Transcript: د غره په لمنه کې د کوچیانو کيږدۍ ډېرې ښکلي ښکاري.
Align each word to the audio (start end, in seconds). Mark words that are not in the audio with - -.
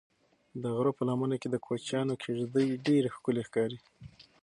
د 0.61 0.63
غره 0.75 0.91
په 0.97 1.03
لمنه 1.09 1.35
کې 1.41 1.47
د 1.51 1.55
کوچیانو 1.65 2.13
کيږدۍ 2.23 2.67
ډېرې 2.85 3.13
ښکلي 3.15 3.41
ښکاري. 3.47 3.79